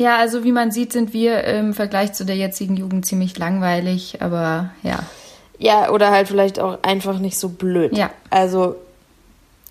Ja, 0.00 0.16
also 0.16 0.44
wie 0.44 0.52
man 0.52 0.70
sieht, 0.70 0.92
sind 0.92 1.12
wir 1.12 1.42
im 1.42 1.74
Vergleich 1.74 2.12
zu 2.12 2.24
der 2.24 2.36
jetzigen 2.36 2.76
Jugend 2.76 3.04
ziemlich 3.04 3.36
langweilig, 3.36 4.22
aber 4.22 4.70
ja. 4.84 5.00
Ja, 5.58 5.90
oder 5.90 6.12
halt 6.12 6.28
vielleicht 6.28 6.60
auch 6.60 6.78
einfach 6.82 7.18
nicht 7.18 7.36
so 7.36 7.48
blöd. 7.48 7.96
Ja. 7.96 8.10
Also, 8.30 8.76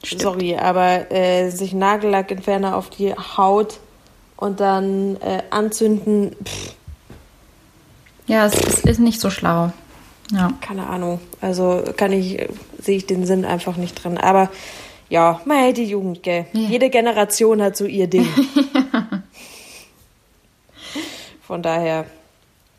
Stimmt. 0.03 0.21
sorry, 0.21 0.57
aber 0.57 1.09
äh, 1.13 1.49
sich 1.49 1.73
Nagellackentferner 1.73 2.75
auf 2.75 2.89
die 2.89 3.13
Haut 3.13 3.79
und 4.35 4.59
dann 4.59 5.15
äh, 5.21 5.43
anzünden, 5.49 6.35
pff. 6.43 6.75
Ja, 8.27 8.45
es 8.45 8.55
ist, 8.55 8.85
ist 8.85 8.99
nicht 8.99 9.21
so 9.21 9.29
schlau. 9.29 9.71
Ja. 10.31 10.51
Keine 10.61 10.87
Ahnung. 10.87 11.19
Also 11.41 11.83
kann 11.95 12.11
ich, 12.11 12.47
sehe 12.79 12.97
ich 12.97 13.05
den 13.05 13.25
Sinn 13.25 13.45
einfach 13.45 13.77
nicht 13.77 14.03
drin. 14.03 14.17
Aber 14.17 14.49
ja, 15.09 15.41
mal 15.45 15.73
die 15.73 15.85
Jugend, 15.85 16.23
gell. 16.23 16.45
Ja. 16.53 16.61
Jede 16.61 16.89
Generation 16.89 17.61
hat 17.61 17.77
so 17.77 17.85
ihr 17.85 18.07
Ding. 18.07 18.27
Von 21.41 21.61
daher. 21.61 22.05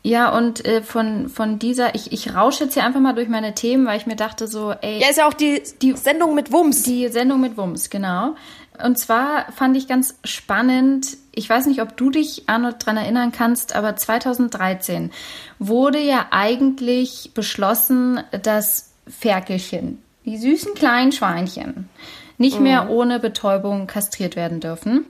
Ja, 0.03 0.35
und 0.37 0.65
äh, 0.65 0.81
von, 0.81 1.27
von 1.27 1.59
dieser, 1.59 1.93
ich, 1.93 2.13
ich 2.13 2.33
rausche 2.33 2.63
jetzt 2.63 2.75
hier 2.75 2.85
einfach 2.85 3.01
mal 3.01 3.13
durch 3.13 3.27
meine 3.27 3.53
Themen, 3.53 3.85
weil 3.85 3.97
ich 3.97 4.05
mir 4.05 4.15
dachte 4.15 4.47
so, 4.47 4.71
ey. 4.71 4.99
Ja, 4.99 5.09
ist 5.09 5.17
ja 5.17 5.27
auch 5.27 5.33
die, 5.33 5.61
die 5.81 5.93
Sendung 5.93 6.35
mit 6.35 6.53
Wumms. 6.53 6.83
Die 6.83 7.09
Sendung 7.09 7.41
mit 7.41 7.57
Wumms, 7.57 7.89
genau. 7.89 8.35
Und 8.83 8.97
zwar 8.97 9.51
fand 9.51 9.75
ich 9.77 9.87
ganz 9.87 10.15
spannend, 10.23 11.17
ich 11.33 11.49
weiß 11.49 11.65
nicht, 11.67 11.81
ob 11.81 11.97
du 11.97 12.09
dich, 12.09 12.43
Arnold, 12.47 12.81
daran 12.81 12.97
erinnern 12.97 13.31
kannst, 13.31 13.75
aber 13.75 13.95
2013 13.95 15.11
wurde 15.57 15.99
ja 15.99 16.27
eigentlich 16.31 17.31
beschlossen, 17.33 18.21
dass 18.43 18.91
Ferkelchen, 19.07 20.01
die 20.25 20.37
süßen 20.37 20.73
kleinen 20.75 21.11
Schweinchen, 21.11 21.89
nicht 22.37 22.59
mehr 22.59 22.85
mhm. 22.85 22.89
ohne 22.91 23.19
Betäubung 23.19 23.85
kastriert 23.85 24.35
werden 24.35 24.61
dürfen. 24.61 25.05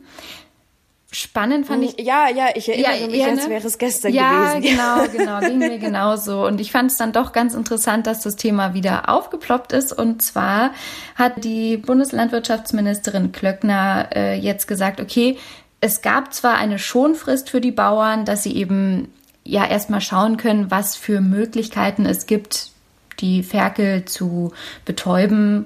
Spannend 1.12 1.66
fand 1.66 1.84
ich. 1.84 2.00
Ja, 2.06 2.30
ja, 2.30 2.50
ich 2.54 2.70
erinnere 2.70 3.02
ja, 3.02 3.08
mich, 3.08 3.26
als 3.26 3.46
ne? 3.46 3.50
wäre 3.50 3.66
es 3.66 3.80
gestern 3.80 4.14
ja, 4.14 4.54
gewesen. 4.54 4.78
Ja, 4.78 5.06
genau, 5.08 5.12
genau, 5.40 5.40
ging 5.40 5.58
mir 5.58 5.80
genauso. 5.80 6.46
Und 6.46 6.62
ich 6.62 6.72
fand 6.72 6.92
es 6.92 6.98
dann 6.98 7.12
doch 7.14 7.32
ganz 7.32 7.56
interessant, 7.56 8.06
dass 8.06 8.22
das 8.22 8.36
Thema 8.36 8.76
wieder 8.76 9.10
aufgeploppt 9.10 9.74
ist. 9.74 9.92
Und 9.92 10.22
zwar 10.22 10.72
hat 11.16 11.44
die 11.44 11.78
Bundeslandwirtschaftsministerin 11.78 13.32
Klöckner 13.32 14.10
äh, 14.16 14.36
jetzt 14.38 14.68
gesagt, 14.68 15.02
okay, 15.02 15.38
es 15.82 16.04
gab 16.04 16.32
zwar 16.32 16.56
eine 16.56 16.78
Schonfrist 16.78 17.50
für 17.50 17.62
die 17.62 17.72
Bauern, 17.72 18.24
dass 18.26 18.44
sie 18.44 18.56
eben 18.56 19.12
ja 19.44 19.66
erstmal 19.66 20.02
schauen 20.02 20.38
können, 20.38 20.70
was 20.70 20.96
für 20.96 21.22
Möglichkeiten 21.22 22.06
es 22.06 22.28
gibt, 22.28 22.70
die 23.20 23.42
Ferkel 23.42 24.06
zu 24.06 24.54
betäuben 24.86 25.66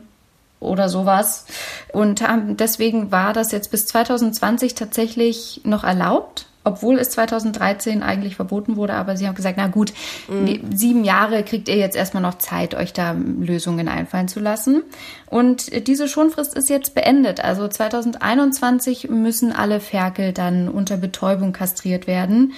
oder 0.64 0.90
sowas. 0.90 1.46
Und 1.92 2.24
deswegen 2.60 3.12
war 3.12 3.34
das 3.34 3.52
jetzt 3.52 3.72
bis 3.72 3.86
2020 3.86 4.76
tatsächlich 4.76 5.62
noch 5.64 5.84
erlaubt, 5.84 6.48
obwohl 6.64 6.98
es 6.98 7.10
2013 7.12 8.04
eigentlich 8.04 8.36
verboten 8.36 8.76
wurde. 8.76 8.94
Aber 8.94 9.18
sie 9.18 9.28
haben 9.28 9.36
gesagt, 9.36 9.58
na 9.58 9.68
gut, 9.68 9.94
mhm. 10.28 10.62
sieben 10.74 11.04
Jahre 11.04 11.44
kriegt 11.44 11.68
ihr 11.68 11.76
jetzt 11.76 11.96
erstmal 11.96 12.24
noch 12.24 12.38
Zeit, 12.38 12.76
euch 12.76 12.94
da 12.94 13.12
Lösungen 13.12 13.88
einfallen 13.88 14.28
zu 14.28 14.40
lassen. 14.40 14.84
Und 15.30 15.88
diese 15.88 16.08
Schonfrist 16.08 16.56
ist 16.56 16.70
jetzt 16.70 16.96
beendet. 16.96 17.44
Also 17.44 17.68
2021 17.68 19.10
müssen 19.10 19.52
alle 19.52 19.80
Ferkel 19.80 20.32
dann 20.32 20.70
unter 20.70 20.98
Betäubung 20.98 21.52
kastriert 21.54 22.08
werden. 22.08 22.54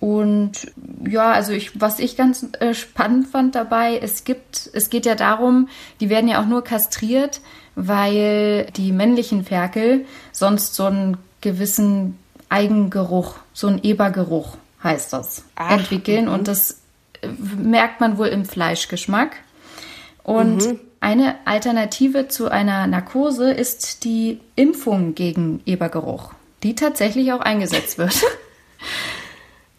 Und 0.00 0.52
ja, 1.08 1.32
also 1.32 1.52
ich, 1.52 1.80
was 1.80 1.98
ich 1.98 2.16
ganz 2.16 2.46
äh, 2.60 2.72
spannend 2.72 3.28
fand 3.28 3.54
dabei, 3.54 3.98
es 3.98 4.24
gibt, 4.24 4.70
es 4.72 4.90
geht 4.90 5.06
ja 5.06 5.16
darum, 5.16 5.68
die 6.00 6.08
werden 6.08 6.28
ja 6.28 6.40
auch 6.40 6.46
nur 6.46 6.62
kastriert, 6.62 7.40
weil 7.74 8.66
die 8.76 8.92
männlichen 8.92 9.44
Ferkel 9.44 10.04
sonst 10.30 10.74
so 10.74 10.84
einen 10.84 11.16
gewissen 11.40 12.16
Eigengeruch, 12.48 13.36
so 13.52 13.66
einen 13.66 13.82
Ebergeruch 13.82 14.56
heißt 14.82 15.12
das, 15.12 15.44
Ach, 15.56 15.72
entwickeln. 15.72 16.28
-hmm. 16.28 16.34
Und 16.34 16.48
das 16.48 16.80
äh, 17.22 17.28
merkt 17.56 18.00
man 18.00 18.18
wohl 18.18 18.28
im 18.28 18.44
Fleischgeschmack. 18.44 19.36
Und 20.22 20.64
mhm. 20.64 20.80
Eine 21.00 21.36
Alternative 21.44 22.28
zu 22.28 22.50
einer 22.50 22.86
Narkose 22.86 23.52
ist 23.52 24.02
die 24.04 24.40
Impfung 24.56 25.14
gegen 25.14 25.62
Ebergeruch, 25.64 26.32
die 26.64 26.74
tatsächlich 26.74 27.32
auch 27.32 27.40
eingesetzt 27.40 27.98
wird. 27.98 28.20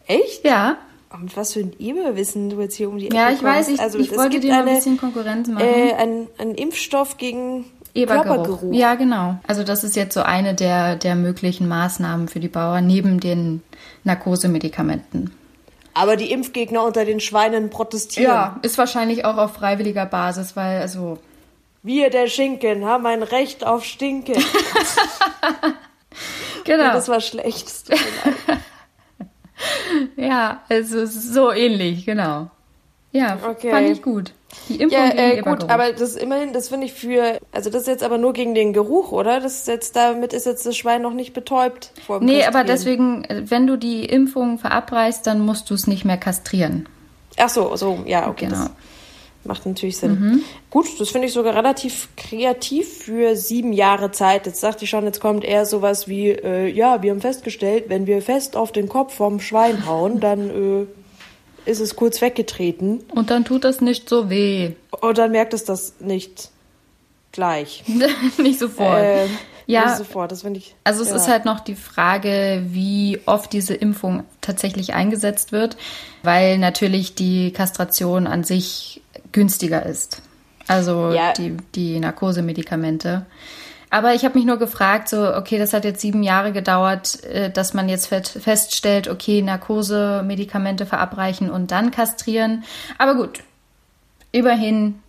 Echt? 0.09 0.43
ja. 0.43 0.77
Und 1.11 1.35
was 1.37 1.53
für 1.53 1.61
ein 1.61 1.73
Eberwissen 1.79 2.49
du 2.49 2.61
jetzt 2.61 2.75
hier 2.75 2.89
um 2.89 2.97
die 2.97 3.07
Ecke 3.07 3.15
Ja, 3.15 3.31
ich 3.31 3.41
weiß, 3.41 3.67
ich, 3.67 3.77
kommst. 3.77 3.81
Also, 3.81 3.99
ich 3.99 4.15
wollte 4.15 4.39
dir 4.39 4.53
eine, 4.53 4.69
ein 4.69 4.75
bisschen 4.75 4.97
Konkurrenz 4.97 5.47
machen. 5.47 5.65
äh, 5.65 5.93
ein, 5.93 6.27
ein 6.37 6.53
Impfstoff 6.53 7.17
gegen 7.17 7.65
Ebergeruch. 7.95 8.35
Körpergeruch. 8.35 8.73
Ja, 8.73 8.95
genau. 8.95 9.39
Also 9.47 9.63
das 9.63 9.83
ist 9.83 9.95
jetzt 9.95 10.13
so 10.13 10.21
eine 10.21 10.53
der, 10.53 10.95
der 10.95 11.15
möglichen 11.15 11.67
Maßnahmen 11.67 12.27
für 12.27 12.39
die 12.39 12.47
Bauern 12.47 12.85
neben 12.85 13.19
den 13.19 13.63
Narkosemedikamenten. 14.03 15.31
Aber 15.95 16.15
die 16.15 16.31
Impfgegner 16.31 16.83
unter 16.83 17.05
den 17.05 17.19
Schweinen 17.19 17.71
protestieren. 17.71 18.31
Ja, 18.31 18.59
ist 18.61 18.77
wahrscheinlich 18.77 19.25
auch 19.25 19.37
auf 19.37 19.53
freiwilliger 19.53 20.05
Basis, 20.05 20.55
weil 20.55 20.79
also 20.81 21.17
Wir, 21.81 22.11
der 22.11 22.27
Schinken, 22.27 22.85
haben 22.85 23.07
ein 23.07 23.23
Recht 23.23 23.65
auf 23.65 23.83
Stinken. 23.83 24.35
genau. 26.63 26.83
Ja, 26.83 26.93
das 26.93 27.09
war 27.09 27.19
schlecht. 27.19 27.67
Es 27.69 27.83
tut 27.83 27.95
mir 27.95 28.05
leid. 28.21 28.57
Ja, 30.17 30.61
also 30.69 31.05
so 31.05 31.51
ähnlich, 31.51 32.05
genau. 32.05 32.49
Ja, 33.11 33.37
Okay. 33.49 33.71
fand 33.71 33.89
ich 33.89 34.01
gut. 34.01 34.33
Die 34.67 34.75
Impfung 34.81 34.99
Ja, 34.99 35.09
äh, 35.09 35.33
Ebergeruch. 35.37 35.59
gut, 35.59 35.69
aber 35.69 35.91
das 35.93 36.15
immerhin, 36.15 36.53
das 36.53 36.69
finde 36.69 36.85
ich 36.87 36.93
für, 36.93 37.39
also 37.51 37.69
das 37.69 37.81
ist 37.83 37.87
jetzt 37.87 38.03
aber 38.03 38.17
nur 38.17 38.33
gegen 38.33 38.53
den 38.55 38.73
Geruch, 38.73 39.11
oder? 39.11 39.39
Das 39.39 39.53
ist 39.59 39.67
jetzt, 39.67 39.95
damit 39.95 40.33
ist 40.33 40.45
jetzt 40.45 40.65
das 40.65 40.75
Schwein 40.77 41.01
noch 41.01 41.13
nicht 41.13 41.33
betäubt 41.33 41.91
vor 42.05 42.19
dem 42.19 42.25
Nee, 42.25 42.43
aber 42.45 42.63
Kastrieren. 42.63 42.67
deswegen, 42.67 43.23
äh, 43.25 43.49
wenn 43.49 43.67
du 43.67 43.77
die 43.77 44.05
Impfung 44.05 44.57
verabreichst, 44.59 45.25
dann 45.27 45.39
musst 45.41 45.69
du 45.69 45.73
es 45.75 45.87
nicht 45.87 46.05
mehr 46.05 46.17
kastrieren. 46.17 46.87
Ach 47.37 47.49
so, 47.49 47.75
so, 47.75 48.03
ja, 48.05 48.27
okay, 48.27 48.45
Genau. 48.47 48.65
Macht 49.43 49.65
natürlich 49.65 49.97
Sinn. 49.97 50.43
Gut, 50.69 50.87
das 50.99 51.09
finde 51.09 51.27
ich 51.27 51.33
sogar 51.33 51.55
relativ 51.55 52.09
kreativ 52.17 52.87
für 53.03 53.35
sieben 53.35 53.73
Jahre 53.73 54.11
Zeit. 54.11 54.45
Jetzt 54.45 54.61
dachte 54.63 54.83
ich 54.83 54.89
schon, 54.89 55.05
jetzt 55.05 55.19
kommt 55.21 55.43
eher 55.43 55.65
sowas 55.65 56.07
wie, 56.07 56.29
äh, 56.29 56.67
ja, 56.67 57.01
wir 57.01 57.11
haben 57.11 57.21
festgestellt, 57.21 57.85
wenn 57.87 58.05
wir 58.05 58.21
fest 58.21 58.55
auf 58.55 58.71
den 58.71 58.89
Kopf 58.89 59.13
vom 59.15 59.39
Schwein 59.39 59.85
hauen, 59.85 60.19
dann 60.21 60.49
äh, 60.49 61.69
ist 61.69 61.79
es 61.79 61.95
kurz 61.95 62.21
weggetreten 62.21 63.03
Und 63.15 63.29
dann 63.29 63.45
tut 63.45 63.63
das 63.63 63.81
nicht 63.81 64.09
so 64.09 64.29
weh. 64.29 64.71
und 65.01 65.17
dann 65.17 65.31
merkt 65.31 65.53
es 65.53 65.63
das 65.63 65.95
nicht 65.99 66.49
gleich. 67.31 67.83
nicht 68.37 68.59
sofort. 68.59 69.01
Äh, 69.03 69.27
Ja. 69.67 69.95
sofort, 69.95 70.31
das 70.31 70.41
finde 70.41 70.59
ich. 70.59 70.73
Also 70.83 71.03
es 71.03 71.09
ja. 71.09 71.15
ist 71.15 71.27
halt 71.27 71.45
noch 71.45 71.59
die 71.59 71.75
Frage, 71.75 72.63
wie 72.69 73.19
oft 73.27 73.53
diese 73.53 73.75
Impfung 73.75 74.23
tatsächlich 74.41 74.93
eingesetzt 74.95 75.51
wird, 75.51 75.77
weil 76.23 76.57
natürlich 76.57 77.13
die 77.13 77.51
Kastration 77.53 78.25
an 78.25 78.43
sich 78.43 79.01
günstiger 79.31 79.85
ist. 79.85 80.21
Also 80.67 81.11
Ja. 81.13 81.33
die, 81.33 81.57
die 81.75 81.99
Narkosemedikamente. 81.99 83.25
Aber 83.91 84.13
ich 84.13 84.23
habe 84.23 84.37
mich 84.37 84.45
nur 84.45 84.57
gefragt, 84.57 85.09
so, 85.09 85.35
okay, 85.35 85.57
das 85.57 85.73
hat 85.73 85.83
jetzt 85.83 86.01
sieben 86.01 86.21
Jahre 86.21 86.51
gedauert, 86.51 87.23
äh, 87.23 87.49
dass 87.49 87.73
man 87.73 87.89
jetzt 87.89 88.05
feststellt, 88.07 89.07
okay, 89.07 89.41
Narkosemedikamente 89.41 90.85
verabreichen 90.85 91.49
und 91.49 91.71
dann 91.71 91.89
kastrieren. 91.89 92.63
Aber 92.99 93.15
gut, 93.15 93.39
immerhin, 94.31 94.99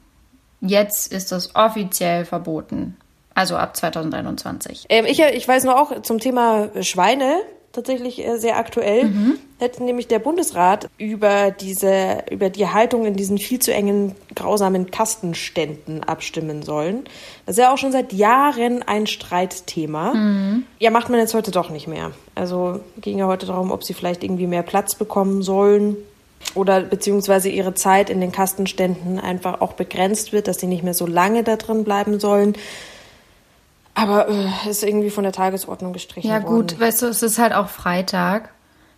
jetzt 0.62 1.12
ist 1.12 1.31
das 1.31 1.55
offiziell 1.55 2.25
verboten. 2.25 2.97
Also 3.35 3.57
ab 3.57 3.77
2021. 3.77 4.87
Ähm, 4.89 5.05
ich, 5.07 5.21
ich 5.21 5.47
weiß 5.47 5.65
nur 5.65 5.79
auch 5.81 6.03
zum 6.03 6.19
Thema 6.19 6.71
Schweine 6.83 7.37
tatsächlich 7.73 8.25
äh, 8.27 8.39
sehr 8.39 8.57
aktuell. 8.57 9.05
Mhm. 9.05 9.39
Hätte 9.59 9.85
nämlich 9.85 10.09
der 10.09 10.19
Bundesrat 10.19 10.89
über 10.99 11.50
diese, 11.50 12.25
über 12.31 12.50
die 12.50 12.67
Haltung 12.67 13.05
in 13.07 13.15
diesen 13.15 13.39
viel 13.39 13.59
zu 13.59 13.73
engen, 13.73 14.15
grausamen 14.35 14.91
Kastenständen 14.91 16.03
abstimmen 16.03 16.62
sollen. 16.62 17.05
Das 17.47 17.57
ist 17.57 17.62
ja 17.62 17.73
auch 17.73 17.79
schon 17.79 17.93
seit 17.93 18.12
Jahren 18.12 18.83
ein 18.83 19.07
Streitthema. 19.07 20.15
Mhm. 20.15 20.65
Ja, 20.79 20.91
macht 20.91 21.11
man 21.11 21.21
jetzt 21.21 21.35
heute 21.35 21.50
doch 21.50 21.71
nicht 21.71 21.89
mehr. 21.89 22.12
Also 22.35 22.81
ging 23.00 23.19
ja 23.19 23.27
heute 23.27 23.47
darum, 23.47 23.71
ob 23.71 23.85
sie 23.85 23.95
vielleicht 23.95 24.25
irgendwie 24.25 24.47
mehr 24.47 24.62
Platz 24.62 24.95
bekommen 24.95 25.43
sollen 25.43 25.97
oder 26.55 26.81
beziehungsweise 26.81 27.49
ihre 27.49 27.75
Zeit 27.75 28.11
in 28.11 28.21
den 28.21 28.33
Kastenständen 28.33 29.21
einfach 29.21 29.61
auch 29.61 29.75
begrenzt 29.75 30.33
wird, 30.33 30.49
dass 30.49 30.59
sie 30.59 30.67
nicht 30.67 30.83
mehr 30.83 30.95
so 30.95 31.07
lange 31.07 31.45
da 31.45 31.57
drin 31.57 31.85
bleiben 31.85 32.19
sollen. 32.19 32.55
Aber 33.94 34.28
äh, 34.28 34.68
ist 34.70 34.82
irgendwie 34.85 35.11
von 35.11 35.25
der 35.25 35.32
Tagesordnung 35.32 35.92
gestrichen 35.92 36.28
Ja, 36.28 36.42
worden. 36.42 36.68
gut, 36.68 36.80
weißt 36.80 37.02
du, 37.02 37.06
es 37.06 37.23
ist 37.23 37.38
halt 37.38 37.52
auch 37.52 37.68
Freitag. 37.68 38.50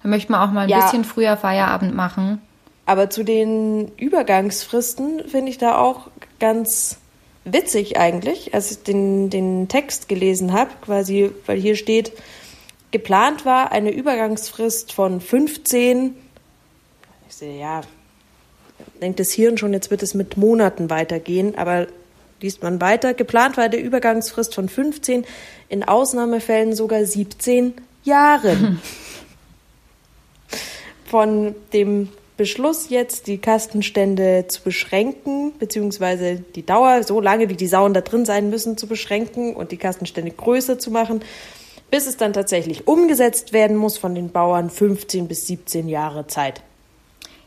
Da 0.02 0.08
möchte 0.08 0.30
man 0.32 0.49
auch 0.49 0.52
mal 0.52 0.62
ein 0.62 0.68
Ja. 0.68 0.80
bisschen 0.84 1.04
früher 1.04 1.37
Feierabend 1.37 1.94
machen. 1.94 2.40
Aber 2.87 3.08
zu 3.11 3.22
den 3.25 3.92
Übergangsfristen 3.96 5.28
finde 5.28 5.50
ich 5.50 5.58
da 5.58 5.78
auch 5.78 6.08
ganz 6.40 6.99
witzig 7.44 7.99
eigentlich, 7.99 8.54
als 8.54 8.70
ich 8.70 8.82
den, 8.82 9.30
den 9.30 9.68
Text 9.68 10.08
gelesen 10.08 10.52
habe, 10.52 10.70
quasi, 10.82 11.30
weil 11.46 11.58
hier 11.61 11.76
steht, 11.76 12.12
geplant 12.90 13.44
war 13.44 13.72
eine 13.72 13.90
Übergangsfrist 13.92 14.92
von 14.92 15.20
15, 15.20 16.14
ich 17.28 17.34
sehe, 17.34 17.58
ja, 17.61 17.80
denkt 19.00 19.18
das 19.20 19.32
Hirn 19.32 19.58
schon, 19.58 19.72
jetzt 19.72 19.90
wird 19.90 20.02
es 20.02 20.14
mit 20.14 20.37
Monaten 20.37 20.90
weitergehen, 20.90 21.56
aber 21.56 21.87
liest 22.42 22.62
man 22.62 22.80
weiter, 22.80 23.14
geplant 23.14 23.56
war 23.56 23.64
eine 23.64 23.76
Übergangsfrist 23.76 24.54
von 24.54 24.68
15, 24.68 25.25
in 25.68 25.84
Ausnahmefällen 25.84 26.75
sogar 26.75 27.04
17 27.04 27.75
Jahren. 28.04 28.80
von 31.12 31.54
dem 31.75 32.08
Beschluss 32.38 32.88
jetzt, 32.88 33.26
die 33.26 33.37
Kastenstände 33.37 34.46
zu 34.49 34.62
beschränken, 34.62 35.52
beziehungsweise 35.58 36.42
die 36.54 36.64
Dauer, 36.64 37.02
so 37.02 37.20
lange 37.20 37.50
wie 37.50 37.54
die 37.54 37.66
Sauen 37.66 37.92
da 37.92 38.00
drin 38.00 38.25
sein 38.25 38.49
müssen, 38.49 38.78
zu 38.78 38.87
beschränken 38.87 39.54
und 39.54 39.72
die 39.72 39.76
Kastenstände 39.76 40.30
größer 40.30 40.78
zu 40.78 40.90
machen, 40.90 41.20
bis 41.90 42.06
es 42.06 42.16
dann 42.16 42.32
tatsächlich 42.32 42.88
umgesetzt 42.88 43.52
werden 43.52 43.76
muss 43.76 43.99
von 43.99 44.14
den 44.14 44.30
Bauern 44.30 44.70
15 44.70 45.28
bis 45.28 45.46
17 45.46 45.87
Jahre 45.87 46.26
Zeit. 46.28 46.62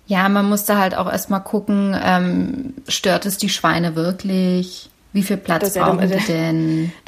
Ja, 0.07 0.29
man 0.29 0.47
musste 0.47 0.77
halt 0.77 0.95
auch 0.95 1.11
erstmal 1.11 1.41
gucken, 1.41 1.99
ähm, 2.01 2.73
stört 2.87 3.25
es 3.25 3.37
die 3.37 3.49
Schweine 3.49 3.95
wirklich? 3.95 4.89
Wie 5.13 5.23
viel 5.23 5.37
Platz 5.37 5.75
ja 5.75 5.85
brauchen 5.85 6.09
die 6.09 6.25
denn? 6.25 6.91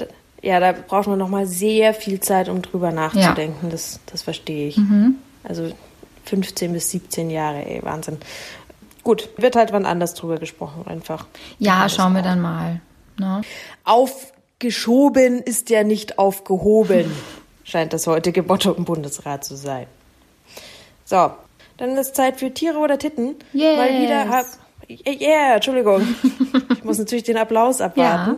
Ja, 0.43 0.59
da 0.59 0.71
braucht 0.71 1.07
man 1.07 1.17
nochmal 1.17 1.47
sehr 1.47 1.95
viel 1.95 2.19
Zeit, 2.19 2.47
um 2.47 2.61
drüber 2.61 2.91
nachzudenken. 2.91 3.71
Das, 3.71 3.99
das 4.05 4.21
verstehe 4.21 4.67
ich. 4.67 4.79
Also 5.43 5.71
15 6.25 6.73
bis 6.73 6.91
17 6.91 7.31
Jahre, 7.31 7.65
ey, 7.65 7.83
Wahnsinn. 7.83 8.17
Gut, 9.03 9.29
wird 9.37 9.55
halt 9.55 9.71
wann 9.73 9.85
anders 9.85 10.13
drüber 10.13 10.37
gesprochen, 10.37 10.85
einfach. 10.85 11.25
Ja, 11.57 11.89
schauen 11.89 12.13
wir 12.13 12.21
auch. 12.21 12.25
dann 12.25 12.39
mal. 12.39 12.81
Ne? 13.17 13.41
Aufgeschoben 13.83 15.41
ist 15.41 15.69
ja 15.69 15.83
nicht 15.83 16.19
aufgehoben, 16.19 17.11
scheint 17.63 17.93
das 17.93 18.05
heutige 18.05 18.43
Motto 18.43 18.71
im 18.73 18.85
Bundesrat 18.85 19.43
zu 19.43 19.55
sein. 19.55 19.87
So, 21.03 21.31
dann 21.77 21.95
ist 21.97 22.15
Zeit 22.15 22.37
für 22.39 22.53
Tiere 22.53 22.77
oder 22.79 22.97
Titten. 22.97 23.35
Yes. 23.53 23.77
Mal 23.77 24.01
wieder 24.01 24.29
hab. 24.29 24.45
Yeah, 24.89 25.55
Entschuldigung. 25.55 26.07
ich 26.73 26.83
muss 26.83 26.97
natürlich 26.97 27.23
den 27.25 27.37
Applaus 27.37 27.81
abwarten. 27.81 28.37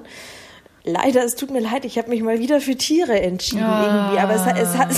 Leider, 0.83 1.23
es 1.23 1.35
tut 1.35 1.51
mir 1.51 1.59
leid, 1.59 1.85
ich 1.85 1.97
habe 1.97 2.09
mich 2.09 2.21
mal 2.23 2.39
wieder 2.39 2.59
für 2.61 2.75
Tiere 2.75 3.19
entschieden 3.21 3.63
Ah. 3.63 4.09
irgendwie, 4.11 4.19
aber 4.19 4.33
es, 4.35 4.45
hat- 4.45 4.57
es 4.57 4.77
hat. 4.77 4.89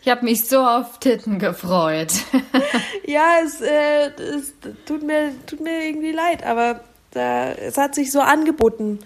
Ich 0.00 0.08
habe 0.08 0.24
mich 0.24 0.48
so 0.48 0.58
auf 0.58 0.98
Titten 0.98 1.38
gefreut. 1.38 2.12
ja, 3.06 3.36
es, 3.44 3.60
äh, 3.60 4.06
es 4.18 4.54
tut, 4.84 5.04
mir, 5.04 5.30
tut 5.46 5.60
mir 5.60 5.84
irgendwie 5.86 6.10
leid, 6.10 6.44
aber 6.44 6.80
da, 7.12 7.52
es 7.52 7.76
hat 7.78 7.94
sich 7.94 8.10
so 8.10 8.20
angeboten. 8.20 8.98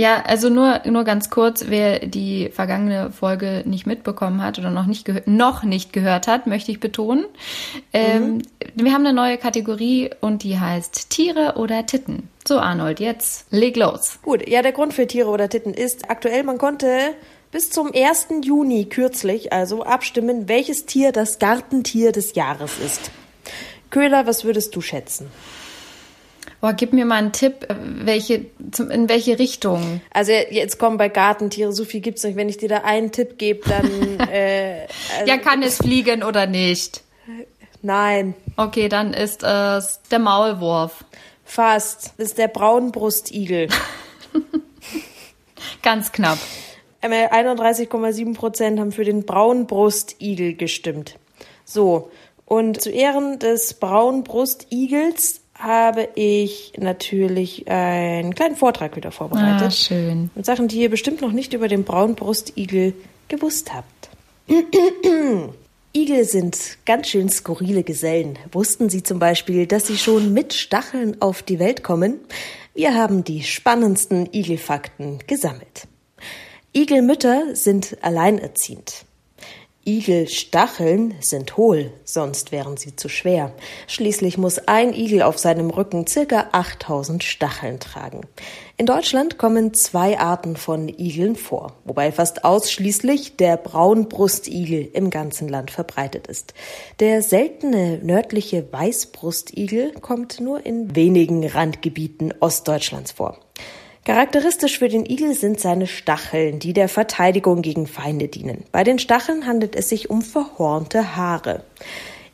Ja, 0.00 0.22
also 0.26 0.48
nur, 0.48 0.80
nur 0.86 1.04
ganz 1.04 1.28
kurz, 1.28 1.66
wer 1.68 1.98
die 1.98 2.48
vergangene 2.48 3.10
Folge 3.10 3.64
nicht 3.66 3.86
mitbekommen 3.86 4.42
hat 4.42 4.58
oder 4.58 4.70
noch 4.70 4.86
nicht, 4.86 5.06
noch 5.26 5.62
nicht 5.62 5.92
gehört 5.92 6.26
hat, 6.26 6.46
möchte 6.46 6.72
ich 6.72 6.80
betonen. 6.80 7.26
Ähm, 7.92 8.40
Wir 8.74 8.94
haben 8.94 9.04
eine 9.04 9.12
neue 9.12 9.36
Kategorie 9.36 10.08
und 10.22 10.42
die 10.42 10.58
heißt 10.58 11.10
Tiere 11.10 11.56
oder 11.56 11.84
Titten. 11.84 12.30
So, 12.48 12.58
Arnold, 12.58 12.98
jetzt 12.98 13.52
leg 13.52 13.76
los. 13.76 14.20
Gut, 14.22 14.48
ja, 14.48 14.62
der 14.62 14.72
Grund 14.72 14.94
für 14.94 15.06
Tiere 15.06 15.28
oder 15.28 15.50
Titten 15.50 15.74
ist 15.74 16.08
aktuell, 16.08 16.44
man 16.44 16.56
konnte 16.56 16.88
bis 17.50 17.68
zum 17.68 17.92
1. 17.94 18.28
Juni 18.42 18.86
kürzlich 18.86 19.52
also 19.52 19.82
abstimmen, 19.82 20.48
welches 20.48 20.86
Tier 20.86 21.12
das 21.12 21.38
Gartentier 21.38 22.12
des 22.12 22.34
Jahres 22.34 22.78
ist. 22.78 23.10
Köhler, 23.90 24.26
was 24.26 24.44
würdest 24.44 24.74
du 24.74 24.80
schätzen? 24.80 25.26
Boah, 26.60 26.74
gib 26.74 26.92
mir 26.92 27.06
mal 27.06 27.16
einen 27.16 27.32
Tipp, 27.32 27.64
äh, 27.70 27.74
welche, 28.04 28.46
zum, 28.70 28.90
in 28.90 29.08
welche 29.08 29.38
Richtung. 29.38 30.00
Also 30.12 30.32
jetzt 30.32 30.78
kommen 30.78 30.98
bei 30.98 31.08
Gartentiere, 31.08 31.72
so 31.72 31.84
viel 31.84 32.00
gibt's 32.00 32.22
nicht. 32.22 32.36
Wenn 32.36 32.48
ich 32.50 32.58
dir 32.58 32.68
da 32.68 32.78
einen 32.78 33.12
Tipp 33.12 33.38
gebe, 33.38 33.66
dann 33.68 34.20
äh, 34.30 34.86
also, 35.18 35.30
Ja, 35.30 35.38
kann 35.38 35.62
es 35.62 35.76
fliegen 35.78 36.22
oder 36.22 36.46
nicht? 36.46 37.02
nein, 37.82 38.34
Okay, 38.56 38.90
dann 38.90 39.14
ist 39.14 39.42
es 39.42 40.00
der 40.10 40.18
Maulwurf. 40.18 41.04
fast. 41.44 42.12
Das 42.18 42.28
ist 42.28 42.38
der 42.38 42.48
Braunbrustigel. 42.48 43.68
Ganz 45.82 46.12
knapp. 46.12 46.38
Einmal 47.00 47.28
31,7 47.28 48.34
Prozent 48.34 48.78
haben 48.78 48.92
für 48.92 49.04
den 49.04 49.24
Braunbrustigel 49.24 50.54
gestimmt. 50.54 51.16
So, 51.64 52.10
und 52.44 52.80
zu 52.80 52.90
Ehren 52.90 53.38
des 53.38 53.74
Braunbrustigels 53.74 55.39
habe 55.62 56.08
ich 56.14 56.72
natürlich 56.78 57.68
einen 57.68 58.34
kleinen 58.34 58.56
Vortrag 58.56 58.96
wieder 58.96 59.12
vorbereitet. 59.12 59.68
Ah, 59.68 59.70
schön. 59.70 60.30
Mit 60.34 60.46
Sachen, 60.46 60.68
die 60.68 60.80
ihr 60.80 60.90
bestimmt 60.90 61.20
noch 61.20 61.32
nicht 61.32 61.52
über 61.52 61.68
den 61.68 61.84
Braunbrustigel 61.84 62.94
gewusst 63.28 63.72
habt. 63.72 64.10
Igel 65.92 66.24
sind 66.24 66.78
ganz 66.86 67.08
schön 67.08 67.28
skurrile 67.28 67.82
Gesellen. 67.82 68.38
Wussten 68.52 68.88
Sie 68.90 69.02
zum 69.02 69.18
Beispiel, 69.18 69.66
dass 69.66 69.88
sie 69.88 69.98
schon 69.98 70.32
mit 70.32 70.54
Stacheln 70.54 71.20
auf 71.20 71.42
die 71.42 71.58
Welt 71.58 71.82
kommen? 71.82 72.20
Wir 72.74 72.94
haben 72.94 73.24
die 73.24 73.42
spannendsten 73.42 74.28
Igelfakten 74.32 75.18
gesammelt. 75.26 75.88
Igelmütter 76.72 77.56
sind 77.56 77.96
alleinerziehend. 78.02 79.04
Igelstacheln 79.86 81.14
sind 81.20 81.56
hohl, 81.56 81.90
sonst 82.04 82.52
wären 82.52 82.76
sie 82.76 82.96
zu 82.96 83.08
schwer. 83.08 83.54
Schließlich 83.86 84.36
muss 84.36 84.58
ein 84.58 84.92
Igel 84.92 85.22
auf 85.22 85.38
seinem 85.38 85.70
Rücken 85.70 86.06
circa 86.06 86.50
8000 86.52 87.24
Stacheln 87.24 87.80
tragen. 87.80 88.20
In 88.76 88.84
Deutschland 88.84 89.38
kommen 89.38 89.72
zwei 89.72 90.18
Arten 90.18 90.56
von 90.56 90.88
Igeln 90.88 91.34
vor, 91.34 91.72
wobei 91.84 92.12
fast 92.12 92.44
ausschließlich 92.44 93.36
der 93.36 93.56
Braunbrustigel 93.56 94.90
im 94.92 95.08
ganzen 95.08 95.48
Land 95.48 95.70
verbreitet 95.70 96.26
ist. 96.26 96.52
Der 97.00 97.22
seltene 97.22 98.00
nördliche 98.02 98.70
Weißbrustigel 98.70 99.92
kommt 100.00 100.40
nur 100.40 100.64
in 100.66 100.94
wenigen 100.94 101.46
Randgebieten 101.46 102.34
Ostdeutschlands 102.38 103.12
vor. 103.12 103.38
Charakteristisch 104.10 104.80
für 104.80 104.88
den 104.88 105.06
Igel 105.06 105.34
sind 105.34 105.60
seine 105.60 105.86
Stacheln, 105.86 106.58
die 106.58 106.72
der 106.72 106.88
Verteidigung 106.88 107.62
gegen 107.62 107.86
Feinde 107.86 108.26
dienen. 108.26 108.64
Bei 108.72 108.82
den 108.82 108.98
Stacheln 108.98 109.46
handelt 109.46 109.76
es 109.76 109.88
sich 109.88 110.10
um 110.10 110.20
verhornte 110.20 111.14
Haare. 111.14 111.62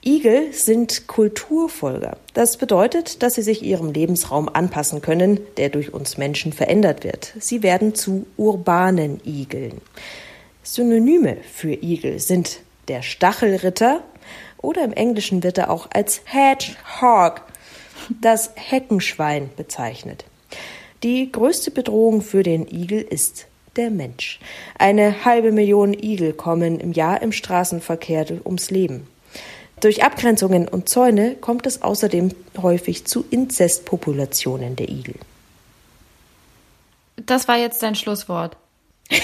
Igel 0.02 0.54
sind 0.54 1.06
Kulturfolger. 1.06 2.16
Das 2.32 2.56
bedeutet, 2.56 3.22
dass 3.22 3.34
sie 3.34 3.42
sich 3.42 3.62
ihrem 3.62 3.92
Lebensraum 3.92 4.48
anpassen 4.48 5.02
können, 5.02 5.38
der 5.58 5.68
durch 5.68 5.92
uns 5.92 6.16
Menschen 6.16 6.54
verändert 6.54 7.04
wird. 7.04 7.34
Sie 7.38 7.62
werden 7.62 7.94
zu 7.94 8.24
urbanen 8.38 9.20
Igeln. 9.26 9.82
Synonyme 10.62 11.36
für 11.52 11.74
Igel 11.74 12.20
sind 12.20 12.60
der 12.88 13.02
Stachelritter 13.02 14.02
oder 14.62 14.82
im 14.82 14.94
Englischen 14.94 15.42
wird 15.42 15.58
er 15.58 15.68
auch 15.68 15.88
als 15.92 16.22
Hedgehog, 16.24 17.42
das 18.22 18.52
Heckenschwein 18.54 19.50
bezeichnet. 19.58 20.24
Die 21.02 21.30
größte 21.30 21.70
Bedrohung 21.70 22.22
für 22.22 22.42
den 22.42 22.66
Igel 22.66 23.00
ist 23.02 23.46
der 23.76 23.90
Mensch. 23.90 24.40
Eine 24.78 25.24
halbe 25.24 25.52
Million 25.52 25.92
Igel 25.92 26.32
kommen 26.32 26.80
im 26.80 26.92
Jahr 26.92 27.22
im 27.22 27.32
Straßenverkehr 27.32 28.26
ums 28.44 28.70
Leben. 28.70 29.06
Durch 29.80 30.02
Abgrenzungen 30.02 30.68
und 30.68 30.88
Zäune 30.88 31.34
kommt 31.34 31.66
es 31.66 31.82
außerdem 31.82 32.30
häufig 32.62 33.06
zu 33.06 33.26
Inzestpopulationen 33.30 34.74
der 34.74 34.88
Igel. 34.88 35.16
Das 37.16 37.46
war 37.46 37.56
jetzt 37.56 37.82
dein 37.82 37.94
Schlusswort. 37.94 38.56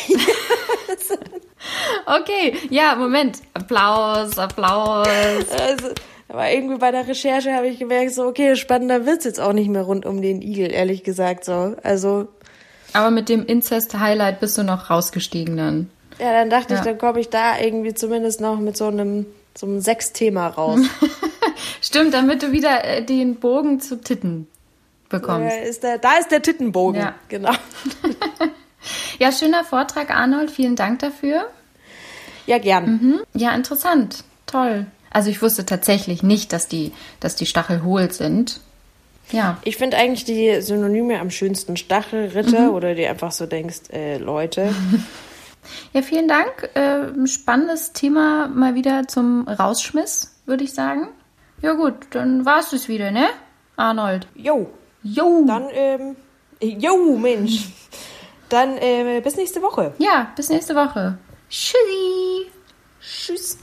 okay, 2.07 2.57
ja, 2.69 2.95
Moment. 2.97 3.39
Applaus, 3.55 4.39
Applaus. 4.39 5.09
Also, 5.59 5.89
aber 6.29 6.51
irgendwie 6.51 6.79
bei 6.79 6.91
der 6.91 7.07
Recherche 7.07 7.53
habe 7.55 7.69
ich 7.69 7.79
gemerkt, 7.79 8.13
so, 8.13 8.25
okay, 8.25 8.57
spannender 8.57 9.07
wird's 9.07 9.25
jetzt 9.25 9.41
auch 9.41 9.53
nicht 9.53 9.69
mehr 9.69 9.83
rund 9.83 10.07
um 10.07 10.23
den 10.23 10.41
Igel, 10.43 10.73
ehrlich 10.73 11.03
gesagt, 11.05 11.45
so. 11.45 11.77
Also. 11.83 12.29
Aber 12.93 13.11
mit 13.11 13.29
dem 13.29 13.45
Incest-Highlight 13.47 14.41
bist 14.41 14.57
du 14.59 14.63
noch 14.63 14.91
rausgestiegen 14.91 15.57
dann. 15.57 15.91
Ja, 16.19 16.33
dann 16.33 16.51
dachte 16.51 16.75
Ja. 16.75 16.81
ich, 16.81 16.85
dann 16.85 16.99
komme 16.99 17.21
ich 17.21 17.29
da 17.31 17.59
irgendwie 17.59 17.95
zumindest 17.95 18.41
noch 18.41 18.59
mit 18.59 18.77
so 18.77 18.87
einem, 18.87 19.27
so 19.57 19.67
einem 19.67 19.81
Sechsthema 19.81 20.49
raus. 20.49 20.81
Stimmt, 21.83 22.15
damit 22.15 22.43
du 22.43 22.53
wieder 22.53 22.85
äh, 22.85 23.03
den 23.05 23.37
Bogen 23.37 23.81
zu 23.81 24.01
Titten 24.01 24.47
bekommst. 25.09 25.55
Da 25.57 25.63
ist 25.63 25.83
der, 25.83 25.99
da 25.99 26.17
ist 26.19 26.31
der 26.31 26.43
Tittenbogen. 26.43 27.01
Ja. 27.01 27.15
Genau. 27.29 27.53
Ja, 29.19 29.31
schöner 29.31 29.63
Vortrag, 29.63 30.11
Arnold. 30.11 30.51
Vielen 30.51 30.75
Dank 30.75 30.99
dafür. 30.99 31.47
Ja, 32.47 32.59
gern. 32.59 33.21
Ja, 33.35 33.55
interessant. 33.55 34.25
Toll. 34.47 34.87
Also 35.13 35.31
ich 35.31 35.43
wusste 35.43 35.67
tatsächlich 35.67 36.23
nicht, 36.23 36.53
dass 36.53 36.69
die, 36.69 36.93
dass 37.21 37.37
die 37.37 37.47
Stachel 37.47 37.83
hohl 37.83 38.11
sind. 38.13 38.61
Ja. 39.31 39.59
Ich 39.65 39.77
finde 39.77 39.97
eigentlich 39.97 40.25
die 40.25 40.61
Synonyme 40.61 41.21
am 41.21 41.31
schönsten 41.31 41.77
Stachelritter 41.77 42.69
Mhm. 42.69 42.75
oder 42.75 42.95
die 42.95 43.07
einfach 43.07 43.33
so 43.33 43.47
denkst, 43.47 43.91
äh, 43.93 44.19
Leute. 44.19 44.75
Ja, 45.93 46.03
vielen 46.03 46.27
Dank. 46.27 46.71
Äh, 46.75 47.05
ein 47.15 47.29
spannendes 47.29 47.93
Thema 47.93 48.49
mal 48.49 48.75
wieder 48.75 49.07
zum 49.07 49.47
Rausschmiss, 49.47 50.35
würde 50.45 50.65
ich 50.65 50.75
sagen. 50.75 51.07
Ja 51.63 51.75
gut, 51.75 51.95
dann 52.11 52.45
war's 52.45 52.73
es 52.73 52.89
wieder, 52.89 53.13
ne? 53.13 53.29
Arnold. 53.77 54.27
Jo, 54.35 54.69
Jo. 55.05 55.45
dann, 55.47 55.69
ähm, 55.73 56.17
jo, 56.61 57.17
Mensch. 57.17 57.69
Dann, 58.49 58.77
äh, 58.79 59.21
bis 59.23 59.37
nächste 59.37 59.63
Woche. 59.63 59.95
Ja, 59.99 60.33
bis 60.35 60.49
nächste 60.49 60.75
Woche. 60.75 61.17
Tschüssi. 61.49 62.51
Tschüss. 63.01 63.59